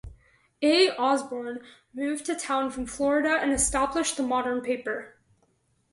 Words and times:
A. 0.63 0.89
Osborne 0.97 1.61
moved 1.93 2.25
to 2.25 2.35
town 2.35 2.71
from 2.71 2.87
Florida 2.87 3.37
and 3.39 3.51
established 3.51 4.17
the 4.17 4.23
modern 4.23 4.61
paper. 4.61 5.19